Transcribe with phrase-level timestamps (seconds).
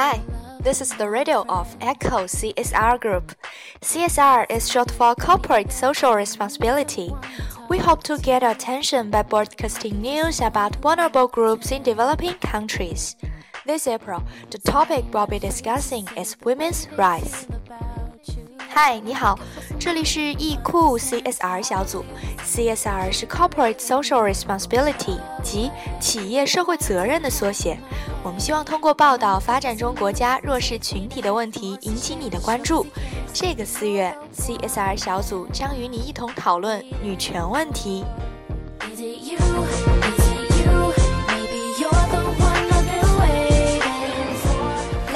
[0.00, 0.22] Hi,
[0.60, 3.34] this is the radio of Echo CSR Group.
[3.80, 7.10] CSR is short for Corporate Social Responsibility.
[7.68, 13.16] We hope to get attention by broadcasting news about vulnerable groups in developing countries.
[13.66, 17.48] This April, the topic we'll be discussing is women's rights.
[18.80, 19.36] 嗨，你好，
[19.76, 22.04] 这里是易库 CSR 小组。
[22.46, 25.68] CSR 是 Corporate Social Responsibility，即
[25.98, 27.76] 企业社会责任的缩写。
[28.22, 32.86] 我们希望通过报道发展中国家弱势群体的问题，引起你的关注。
[33.34, 38.04] 这个四月，CSR 小组将与你一同讨论女权问题。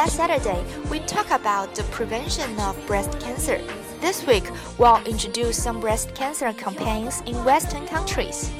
[0.00, 3.60] Last Saturday, we talked about the prevention of breast cancer.
[4.00, 4.44] This week,
[4.78, 8.50] we'll introduce some breast cancer campaigns in Western countries.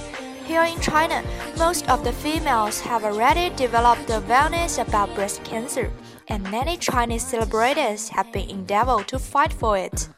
[0.45, 1.25] Here in China,
[1.57, 5.91] most of the females have already developed awareness about breast cancer,
[6.29, 10.11] and many Chinese celebrities have been endeavored to fight for it.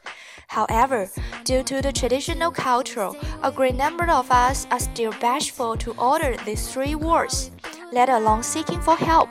[0.48, 1.08] However,
[1.44, 3.10] due to the traditional culture,
[3.44, 7.52] a great number of us are still bashful to utter these three words,
[7.92, 9.28] let alone seeking for help.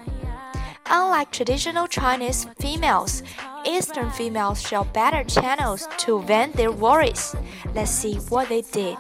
[0.91, 3.23] Unlike traditional Chinese females,
[3.65, 7.35] Eastern females show better channels to vent their worries.
[7.75, 8.97] Let's see what they did.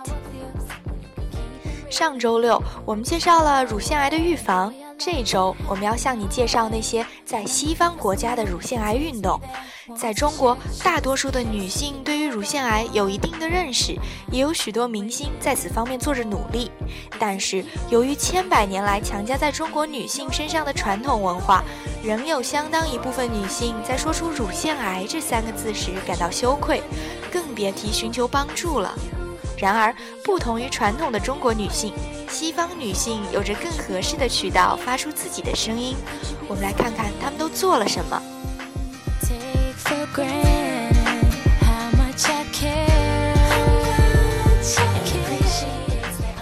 [1.88, 4.74] 上周六，我们介绍了乳腺癌的预防。
[5.03, 9.41] 这周，我们要向你介绍那些在西方国家的乳腺癌运动。
[9.97, 13.97] 在中国，大多数的女性对于乳腺癌有一定的认识，
[14.31, 16.69] 也有许多明星在此方面做着努力。
[17.17, 21.63] 但是，由于千百年来强加在中国女性身上的传统文化，
[22.03, 26.83] 仍有相当一部分女性在说出乳腺癌这三个字时感到羞愧，
[27.31, 28.93] 更别提寻求帮助了。
[29.60, 29.94] 然而，
[30.24, 31.92] 不同于传统的中国女性。
[32.28, 35.96] 西方女性有着更合适的渠道发出自己的声音，
[36.48, 38.22] 我们来看看她们都做了什么。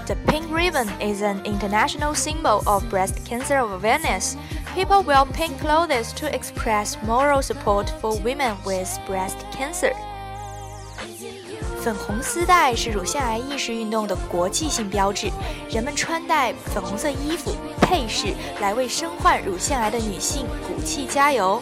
[0.06, 4.37] The pink ribbon is an international symbol of breast cancer awareness.
[4.75, 9.94] People wear pink clothes to express moral support for women with breast cancer.
[11.81, 15.31] 粉红丝带是乳腺癌意识运动的国际性标志，
[15.69, 21.62] 人们穿戴粉红色衣服配饰来为身患乳腺癌的女性鼓气加油。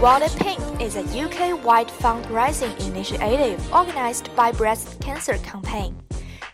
[0.00, 5.94] Wear It Pink is a UK-wide fundraising initiative organized by Breast Cancer Campaign.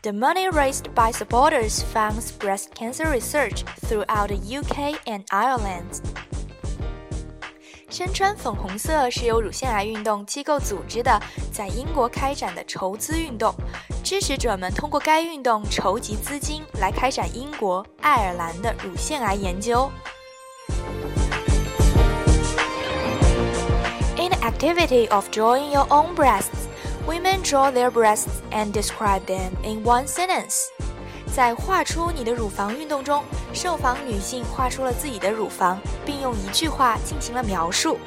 [0.03, 6.01] The money raised by supporters funds breast cancer research throughout the UK and Ireland.
[7.93, 11.21] 身穿粉红色是由乳腺癌运动机构组织的，
[11.53, 13.55] 在英国开展的筹资运动。
[14.03, 19.91] 支持者们通过该运动筹集资金，来开展英国、爱尔兰的乳腺癌研究。
[24.17, 26.67] In the activity of drawing your own breasts,
[27.07, 30.69] women draw their breasts and describe them in one sentence.
[31.34, 33.24] 在画出你的乳房运动中，
[33.54, 37.98] 受访女性画出了自己的乳房，并用一句话进行了描述。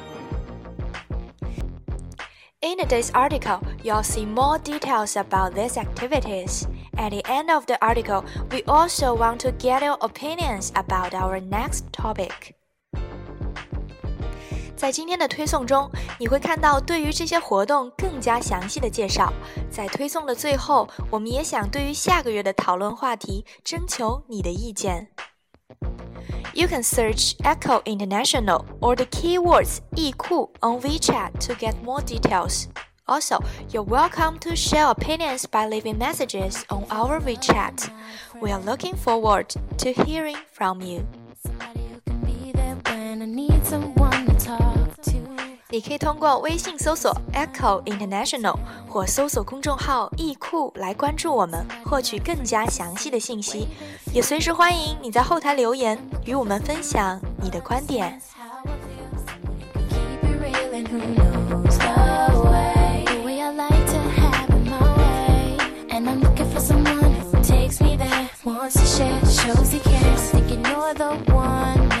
[2.63, 6.65] In today's article, you'll see more details about these activities.
[6.95, 11.39] At the end of the article, we also want to get your opinions about our
[11.39, 12.53] next topic.
[14.75, 15.89] 在今天的推送中，
[16.19, 19.31] 你会看到对于这些活动更加详细的介绍。
[19.69, 25.09] 在推送的最后，我们也想对于下个月的讨论话题征求你的意见。
[26.53, 32.65] You can search Echo International or the keywords 易库 on WeChat to get more details.
[33.05, 33.39] Also,
[33.71, 37.89] you're welcome to share opinions by leaving messages on our WeChat.
[38.41, 41.05] We are looking forward to hearing from you.
[45.68, 48.54] 你可以通过微信搜索 Echo International
[48.88, 53.68] 或搜索公众号“易库”来关注我们，获取更加详细的信息。
[54.12, 58.20] 也随时欢迎你在后台留言，与我们分享你的观点。
[70.98, 71.95] waiting